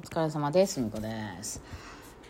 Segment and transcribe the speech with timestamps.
[0.00, 0.80] お疲れ様です。
[0.80, 1.10] みこで
[1.42, 1.60] す。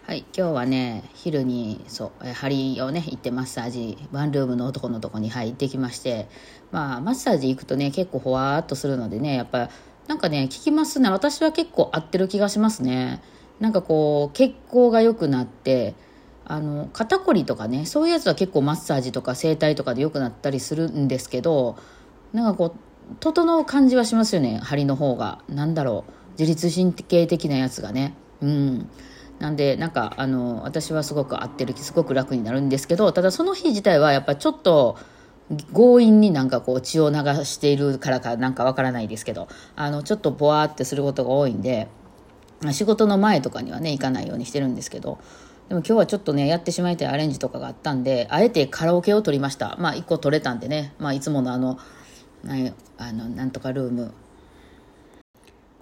[0.04, 6.26] はい、今日はね、昼に、そう、え針をね、行ってマッサージ、ワンルームの男のとこに入ってきまして、
[6.72, 9.70] まあ、マッサージ行くとね、結構ほわーっとするのでね、やっぱ、
[10.08, 11.10] なんかね、聞きますね。
[11.10, 13.22] 私は結構合ってる気がしますね。
[13.60, 15.94] なんかこう、血行が良くなって、
[16.44, 21.76] あの、肩こりとかね、そういうやつは結構マッサージとか整体とかで良くなったりするんですけど、
[22.32, 25.38] なんかこう、整う感じはしますよね、針の方が。
[25.48, 26.19] なんだろう。
[26.38, 28.14] 自律神経的なやつがね。
[28.40, 28.88] うん。
[29.38, 34.98] なんで、なんか、あの、私はすごく合ってる気、すごく楽になるんですけど、ただその日自体はやっぱちょっと、
[35.74, 41.88] 強引になんかこう血を流しているからかなんかわからないですけど、あの、ちょっとボワーってすることが多いんで、
[42.72, 45.18] 仕事の前とかにはね、行かないようにしてるんですけど、
[45.68, 49.76] でも今日はちょっとね、やってしまいたいアレンジとかがあったんで、あえてカラオケを撮りました。
[49.78, 51.78] まあ、一個撮れたんでね、まあ、いつものあの、
[52.44, 52.54] な
[52.98, 54.12] あの、なんとかルーム、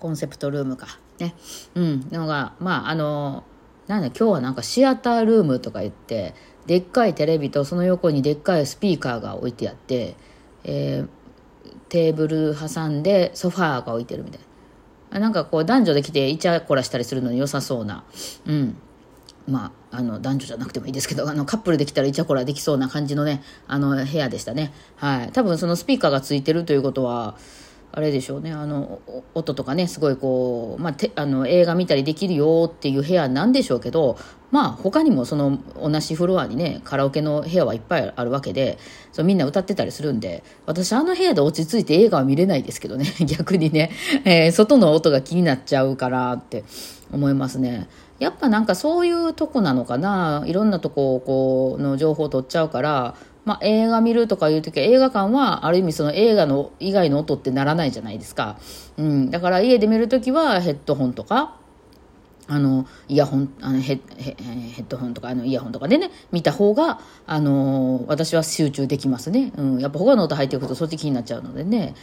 [0.01, 0.98] コンセプトルームか。
[1.19, 1.34] ね。
[1.75, 2.09] うん。
[2.11, 3.45] のが、まあ、あの、
[3.86, 6.34] なんだ、今日はなんかシアタールームとか言って、
[6.67, 10.17] でっかいテレビとその横にでっかいスピーカーが置いてあって、
[10.64, 11.08] えー
[11.89, 14.41] テーブル挟んでソファーが置いてるみたい
[15.11, 15.20] な。
[15.20, 18.05] なんかこう男女で来てイチャコラしたりするのに良さそうな。
[18.47, 18.77] うん。
[19.48, 24.75] まあ、あの、男女じゃなくてもいいですけど、あの、カップルできたらイチャコラできそうな感じのね、あの、部屋でしたね。
[24.97, 25.33] はい。
[25.33, 27.39] 多分そのスピーカーがついてるということは、
[27.91, 29.00] あれでしょうね、あの、
[29.34, 34.19] 音とかね、すごいこう、まあ、てあの、映画見たりできるよっていう部屋なんでしょうけど、
[34.50, 38.78] まあ、他にもその、同じフロアにね、カラオケの部屋はいっぱいあるわけで、
[39.12, 43.91] そうみんな歌ってたりするんで、私あの部屋で落ち着いて映画は見れないですけどね、 逆にね、
[44.25, 46.64] えー外の音が気になっちゃうからって
[47.12, 47.89] 思いますね。
[48.19, 50.42] やっぱなんかそういうとこなのかな。
[50.47, 53.14] いろんなとここの情報を取っちゃうから、
[53.49, 58.59] まあ、映画見るとかいう時は映画館はある意味その映画の以外の音ってならないじゃないですか、
[58.99, 61.57] うん、だから家で見る時はヘッドホンとか
[62.47, 71.95] あのイヤホンあのヘヘヘッドホンとかあのイヤホンとかでね見た方があの私は集中できますね、うん、やっぱ他の音入っていくとそっち気になっちゃうのでね。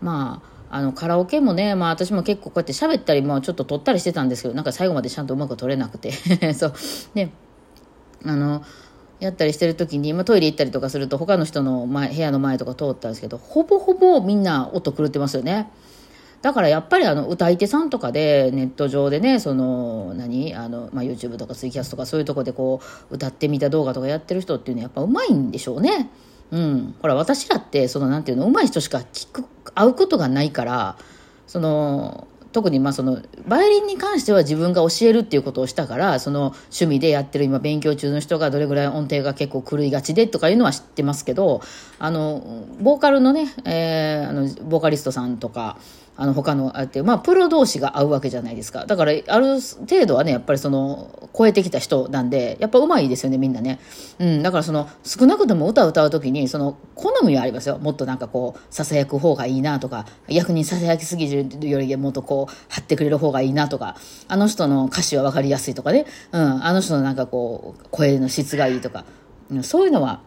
[0.00, 6.10] まああのカラオケもね、まあ、私も結構こうやって喋ったりもちょっと撮ったりしてたんですけどなんか最後までちゃんとうまく撮れなくて。
[6.54, 6.72] そう。
[7.14, 7.32] ね。
[8.24, 8.64] あの
[9.20, 15.70] やったりしてる時に、まあ、トイレ行ったりとかすると他の人の前部屋の前とか通ったんですけどほぼほぼみんな音狂ってますよね。
[16.42, 20.54] だからやっぱりあの歌い手さんとかでネット上でねその何？
[20.54, 22.80] あの、まあ、YouTube とかツイキャスとかそういうとこでこ
[23.10, 26.10] う歌ってみた動画とかやってる人っていうのはやっぱうまいんでしょうね。
[26.50, 30.98] うん、ほら私らってそのなんていうの上手い人しか聞く会うことがないから
[31.46, 41.62] その特にまあそのバイオリンに関しては自分が教えるっていうことをしたからその趣味でやってる今勉強中の人がどれぐらい音程が結構狂いがちでとかいうのは知ってますけど
[41.98, 45.78] あのボーカルのね、えーあのボーカリストさんとか
[46.16, 48.86] あの他のあってまあプロ同士が会うわけじゃないですか。
[48.86, 53.80] だからある程度はねやっぱりその超えてきた人なんでやっぱ上手いですよねみんなね、
[54.20, 57.78] うん、だからその少なくとも歌を歌う時にその好みはありますよ。
[57.78, 63.96] もっとなんかこうささやく方がいいなとか逆にささやきすぎるよりもっとこう張ってくれる方がいいなとか
[64.28, 69.04] あの人の歌詞は分かりやすいとかね、うん、あの人のなんかこう声の質がいいとか、
[69.62, 70.20] そういうのは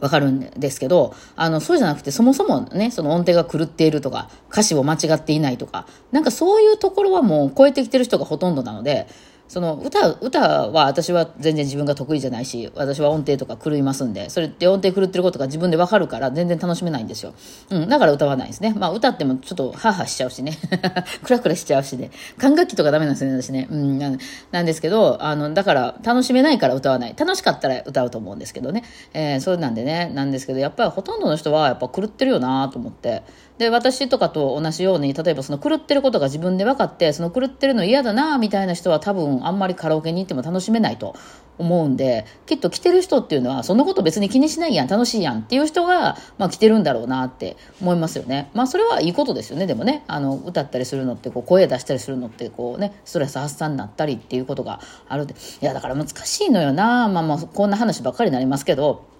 [0.00, 9.06] わかるんですけど、あの、そうじゃなくて、そもそもね、その音程が狂っているとか、歌詞を間違っていないとか、なんかそういうところはもう超えてきてる人がほとんどなので、
[9.46, 17.34] その歌、歌は私は全然自分が得意じゃないし、私は音程とか狂いますんで、それって音程狂ってることが自分でわかるから全然楽しめないんですよ。
[17.70, 18.74] うん、だから歌わないですね。
[18.76, 20.58] まあ歌ってもちょっとハーハーしちゃうしね。
[21.22, 22.10] クラクラしちゃうしね。
[22.38, 23.68] 管楽器とかダメなんですよね、私ね。
[23.70, 24.18] うん、なん
[24.50, 27.14] なんですけど、あの、だから楽しめないから歌わない。
[27.16, 28.82] 楽しかったら歌うと思うんですけどね。
[29.12, 33.22] えー、そうなんでね、なんですけど、やっぱりほとんどの人はやっぱ狂ってるよなと思って。
[33.58, 41.14] で、私とかと同じように、例えばその狂ってることが自分で分かって、その狂ってるの嫌だなみたいな人は多分あんまりカラオケに行っても楽しめないと
[41.58, 48.50] 思うんで、きっと来てる人っていうのは、そんなこと別に気にしないやん、楽しいやんっていう人が、まあ来てるんだろうなって思いますよね。
[48.54, 50.02] まあそれはいいことですよね、でもね。
[50.08, 55.34] あの、歌ったりするのって、こう声出したりするのって、こうね、ストレス発散になったりっていうことがあるで。
[55.34, 59.13] いや、だから難しいのよなまあまあ、こんな話ばっかりになりますけど、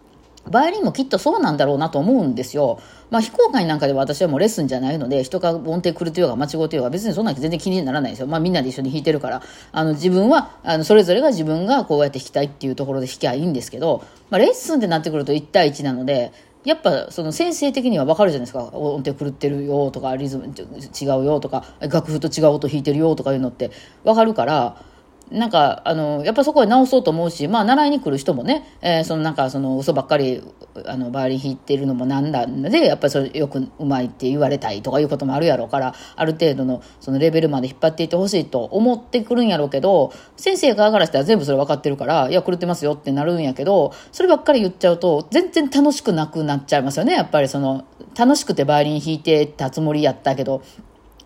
[0.50, 2.80] バイオリンもきっとそうなんだろうなと思うんですよ。
[3.10, 8.26] まあ非公開なんかでは私はもうレッスンじゃないので、人が音程狂ってようが間違ってようが別にそんな全然気にならないですよ。
[8.26, 9.42] まあみんなで一緒に弾いてるから、
[9.72, 16.32] あの自分は、あのそれぞれが自分がこうやって弾きたいっていうところで弾きゃいいんですけど、まあレッスンってなってくると1対1なので、
[16.64, 23.70] やっぱその先生的には分かるじゃないですか音程狂ってるよとかリズム違うよとか楽譜と違う音弾いてるよとかいうのって
[24.02, 24.82] 分かるから
[25.30, 30.42] なんか、あの、やっぱそこで直そうと思うし、まあ、習いに来る人もね、えー、そのなんか、その嘘ばっかり、
[30.86, 47.84] あの、バイオリン弾いてるのもなんだんで、やっぱりそれよくうまいって言われたいとかいうこともあるやろうから、ある程度のそのレベルまで引っ張っていってほしいと思ってくるんやろうけど、先生側からしたら全部それ分かってるから、いや、狂ってますよってなるんやけど、そればっかり言っちゃうと、全然楽しくなくなっちゃいますよね、やっぱりその、
[48.16, 50.62] 楽しくてバイオリン弾いてたつもりやったけど、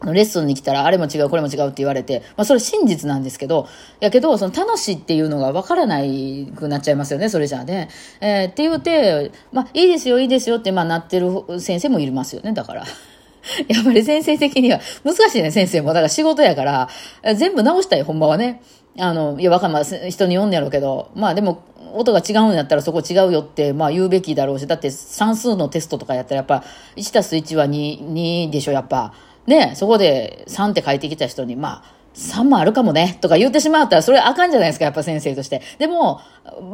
[0.05, 3.67] レッスンに来たら、あれも違う、これも違うって言われて、まあそれ真実なんですけど、
[4.01, 7.89] やけど、その楽しいっていうのが分からないくなっちゃいますよね、それじゃあね。
[8.21, 12.85] えー、って言うて、まあいいですよ、いいですよって、まあなってる先生もいますよね、だから。
[13.69, 15.89] やっぱり先生的には難しいね、先生も。
[15.89, 16.89] だから仕事やから、
[17.35, 18.63] 全部直したい、ほんまはね。
[18.99, 19.85] あの、いや、わかんない。
[19.85, 21.63] 人に読んでやろうけど、まあでも、
[21.95, 26.65] 音が違うんやったらそこ違うよって、まあ言うべきだろうし、だって算数のテストとかやったらやっぱ、
[26.97, 29.15] 1たす1は2、2でしょ、やっぱ。
[29.49, 35.63] ね、そこで3って書いてきた人に、まあ、3もあるかもね、とか言ってしまったら、それあかんじゃないですか、やっぱ先生として。
[35.79, 36.21] でも、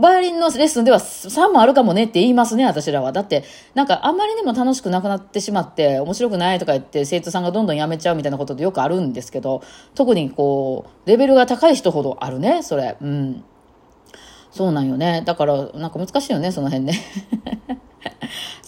[0.01, 3.13] バイオリンのレッスンでは3もあるかもねって言いますね、私らは。
[3.13, 3.45] だって、
[3.75, 9.63] なんかあんまりにも楽しくなくなってしまって、面白くないとか言って生徒さんがどんどん辞めちゃうみたいなことってよくあるんですけど、
[9.95, 12.97] 特にこう、レベルが高い人ほどあるね、それ。
[13.01, 13.45] うん。
[14.51, 15.23] そうなんよね。
[15.27, 16.95] だから、なんか難しいよね、その辺ね。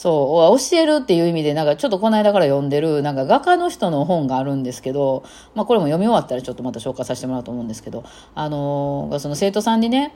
[0.06, 5.24] そう、教えるっていう意味で、なんかちょっとこの間から読んでる、なんか画家の人の本があるんですけど、
[5.56, 8.04] まあこれも読み終わったらちょっとまた紹介させてもらうと思うんですけど、
[8.36, 10.14] あの、その生徒さんにね、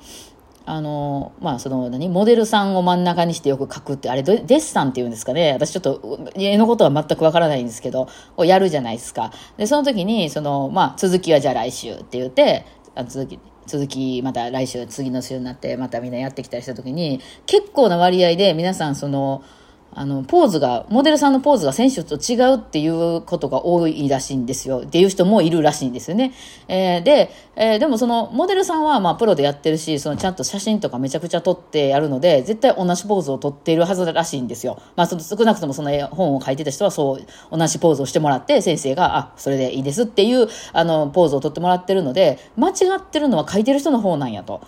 [0.65, 5.55] あのまあその何モデルさんを真ん中にしてよく描くってあれデッサンっていうんですかね。
[5.55, 9.33] 私ちょっと絵のことは全くわからないんですけどをやるじゃないですか。
[9.57, 19.43] でその時にその、まあ、続きはじゃあ来週って言ってあ続き続きまた来週次の週になってまたみんなやってきたりした時に結構な割合で皆さんその
[19.93, 24.83] あの、ポーズが、モデルさんのポーズが選手と違うっていうことが多いらしいんですよ。
[24.85, 26.33] っていう人もいるらしいんですよね。
[26.69, 34.81] えー、で、えー、でもその、モデルさんはまあプロでやってるし、そのちゃんと写真とかめちゃくちゃ撮ってやるので、絶対同じポーズを撮っているはずらしいんですよ。
[34.95, 37.27] まあその少なくともその本を書いてた人はそう、
[37.57, 44.61] 同じポーズをしてもらって、先生が、あ、それでいいですっていう、あの、ポーズを撮ってもらってるので、間違ってるのは書いてる人の方なんやと。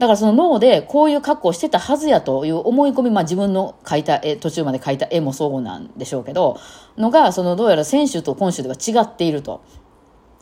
[0.00, 6.58] だからその脳でこういう格好してたはずやという思い込み、まあ自分の描いた絵、途中まで描いた絵もそうなんでしょうけど、
[6.96, 9.60] のが、そのどうやら選手と今週では違っていると。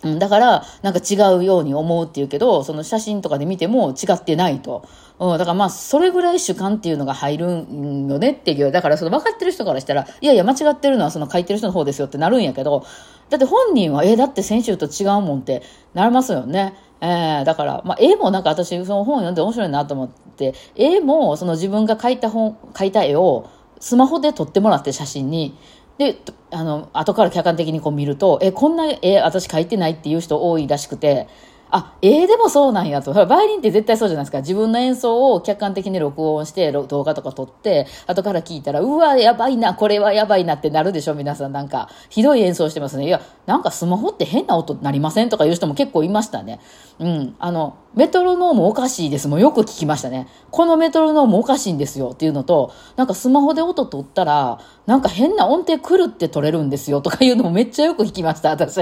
[0.05, 4.85] うん、だから、なんか違うように思うっていうけど、その写真とかで見ても違ってないと。
[5.19, 8.71] うん、だからまあ、それぐらい主観っていうのが入るんよねっていう。
[8.71, 12.87] だからその分かってる人からしたら、いやいや間違ってるのはその書いてる人の方ですよってなるんやけど、
[13.29, 15.63] だって本人は、え、だって先週と違うもんって
[15.95, 16.75] なりますよね。
[17.01, 23.49] えー、だから、まあ、絵もなんか私、その本読んで面白いなと思って、絵も、その自分が描いた本、描いた絵を、
[23.81, 25.57] スマホで撮ってもらって写真に、
[25.99, 26.17] で、
[26.51, 31.29] あの、後から客観的にこう見ると、え、こんな絵私描いてないっていう人多いらしくて、
[31.71, 33.13] あ、ええでもそうなんやと。
[33.13, 34.39] バイオリンって絶対そうじゃないですか。
[34.39, 41.53] 自分の演奏を客観的に録音して、動画とか撮って、後から聞いたら、うわ、やばいな、これはやばいなってなるでしょ、皆さん。
[41.53, 43.07] なんか、ひどい演奏してますね。
[43.07, 46.61] いや、なんかスマホって変な音なりませんとか言う人も結構いましたね。
[46.99, 47.37] うん。
[47.39, 50.29] あの、メトロノームおかしいですもんよく聞きましたね。
[50.53, 58.77] このメトロノームおかしいんですよっていうのと、なんかスマホで音取ったら、なんか変な音程狂って取れるんですよとかいうのもめっちゃよく聞きました、私。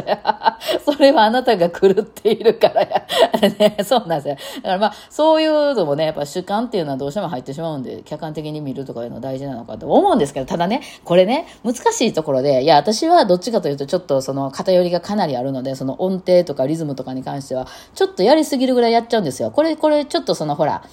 [0.84, 3.06] それはあなたが狂っているからや。
[3.58, 4.36] ね、そうなんですよ。
[4.56, 19.50] だからまあ、そういうのもね、やっぱ主観っていうのはどうしても入ってしまうんで、客観的に見るとかいうの大事なのかと思うんですけど、ただね、これね、難しいところで、いや、私はどっちかというとちょっとその偏りがかなりあるので、その音程とかリズムとかに関しては、ちょっとやりすぎるぐらいやっちゃうんですよ。
[19.50, 20.84] これ、これちょっとそのほら、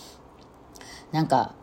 [1.12, 1.54] なんか、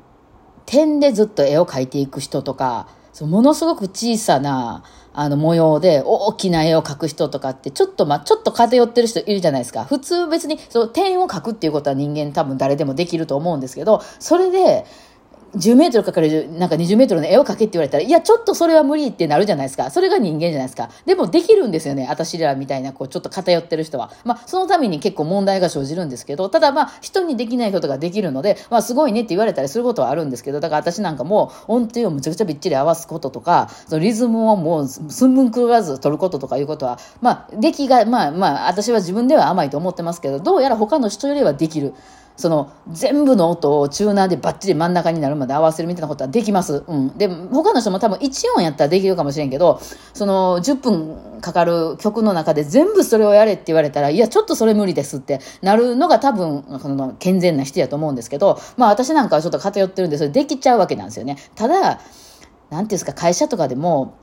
[0.67, 14.87] 点でずっと絵を描いていく人とか、そうものすごく小さなあの模様で大きな絵を描く人とかってちょっとまあちょっと偏ってる人いるじゃないですか普通別にその点を描くっていうことは人間多分誰でもできると思うんですけどそれで
[15.57, 19.91] 10メートルかかる、なんか20メートルの絵を描けって言われたら、いや、ちょっとそれは無理ってなるじゃないですか。
[19.91, 20.91] それが人間じゃないですか。
[21.07, 22.07] でもできるんですよね。
[22.09, 24.13] 私らみたいな、こう、ちょっと偏ってる人は。
[24.25, 41.95] まあ、そのために結構問題が生じるんですけど、ただまあ、人にできないことができるので、まあ、すごいねって言われたりすることはあるんですけど、だから私なんかも、音程をむちゃくちゃびっちり合わすこととか、そのリズムをもう、寸分狂わず取ることとかいうことは、まあ、出来が、まあまあ、私は自分では甘いと思ってますけど、どうやら他の人よりはできる。
[42.41, 46.83] その全部の音をチューナーでバッチリ真ん中になるまで合わせるみたいなことはできます。
[46.87, 47.17] うん。
[47.19, 49.81] で、他の人も多分1音やったらできるかもしれんけど、
[50.15, 61.37] その10分かかる曲の中で全部それをやれって言われたら、いや、ちょっとそれ無理ですってなるのが多分、その健全な人やと思うんですけど、まあ私なんかはちょっと偏ってるんで、それできちゃうわけなんですよね。
[61.55, 64.15] ただ、なんていうんですか、会社とかでも、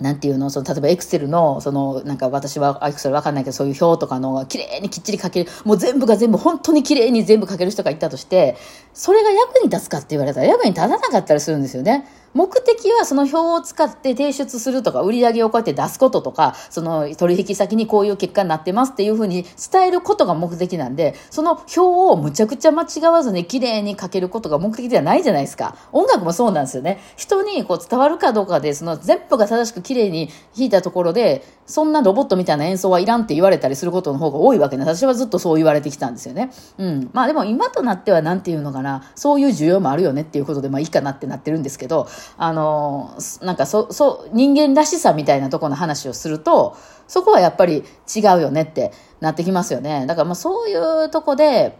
[0.00, 0.50] なんていうの？
[0.50, 8.56] その例えばエクセルの、その、なんか私はエクセルわかんないけど、そういう表とかの綺麗にきっちり書ける、もう全部が全部本当に綺麗に全部書ける人がいたとして、
[8.94, 12.06] それが役に立つかって言われたら役に立たなかったりするんですよね。
[12.34, 25.76] 目的はその表を使って提出するとか、売り上げをこうやって出すこととか、その取引先にこういう結果になってますっていうふうに伝えることが目的なんで、その表をむちゃくちゃ間違わずに綺麗に書けることが目的ではないじゃないですか。
[25.92, 27.00] 音楽もそうなんですよね。
[27.16, 36.50] 人にこう伝わるかどうかで、その全部が正しく綺麗に弾いたところで、そんなロボットみたいな演奏はいらんって言われたりすることの方が多いわけで、私はずっとそう言われてきたんですよね。
[36.78, 37.10] うん。
[37.12, 47.84] まあでも今となっては何て言うのかな、そういう需要もあるよねっていうことで、まあいいかなってなってるんですけど、あのなんかそ、そう、人間らしさみたいなとこの話をすると、そこはやっぱり
[48.14, 50.06] 違うよねってなってきますよね。
[50.06, 51.78] だからまあそういうとこで、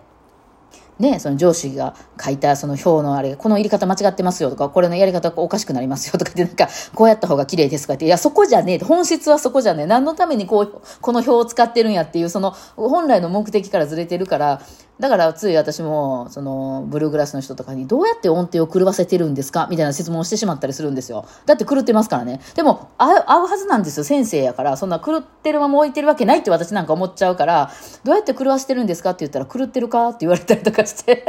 [0.99, 14.61] ね、その上司が書いたその表のあれ、この入れ方間違ってますよとか、これのやり方おかしくなりますよとかって、なんか、こうやった方が綺麗ですとかって、いや、そこじゃねえ、本質はそこじゃねえ、何のためにこう、この表を使ってるんやっていう、その、本来の目的からずれてるから、
[15.01, 21.25] だからつい私も、その、ブルーグラスの人とかに、どうやって音程を狂わせてるんですかみたいな質問をしてしまったりするんですよ。
[21.47, 22.41] だって狂ってますからね。
[22.57, 24.05] でも、合うはずなんですよ。
[24.05, 27.71] 先生やから、そんな狂ってるまま置いてるわけないって私なんか思っちゃうから、
[28.03, 31.25] どうやって狂わせてるんですかって言ったら、狂ってるかって言われたりとかして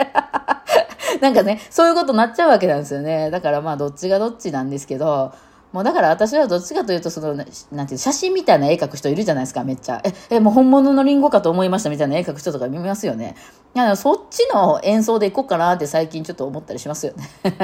[1.22, 3.30] なんかね、そういうことになっちゃうわけなんですよね。
[3.30, 5.32] だからまあ、どっちがどっちなんですけど、
[5.72, 7.46] もうだから私はどっちかというと、その、なん
[7.88, 10.02] ていう、写真みたいな絵描く人いるじゃないですか、めっちゃ。
[10.04, 13.36] え、 え、もう本物のリンゴかと思いましたみたいな絵描く人とか見ますよね。
[13.76, 17.30] いや、そっちの演奏でいこうかなって最近ちょっと思ったりしますよね。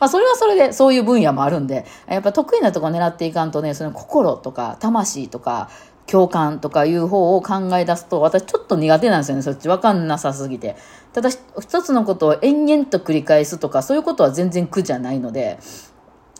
[0.00, 5.68] まあそれはそれでそういう分野もあるんで、やっぱ得意なとこ狙っていかんとね、その心とか魂とか、
[6.08, 10.74] 共感とかいう方を考え出すと、私ちょっと苦手なんですよね、そっちわかんなさすぎて。
[11.12, 11.28] ただ、
[11.60, 15.58] 一つのことを延々と繰り返すとか、そういうことは全然苦じゃないので、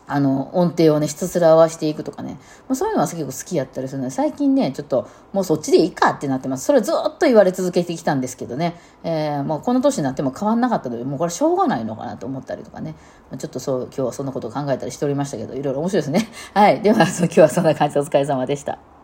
[0.08, 2.38] あの、音程をね、ひたすら合わせていくとかね。
[2.68, 6.64] まあ、そういうのは結構好きやったりするので、最近ね、ちょっと、もうそっちでいいかってなってます。
[6.64, 8.76] それずっと言われ続けてきたんですけどね。
[9.04, 12.94] えー、もうこの年になっても変わんなかったので、もうこれしょうがないのかなと思ったりとかね
[13.30, 13.36] ま。
[13.36, 16.28] ちょっとそう、今日はそんなことを考えたりしておりましたけど、いろいろ面白いですね。
[16.54, 16.80] はい。
[16.80, 18.97] では、今日はそんな感じでお疲れ様でした。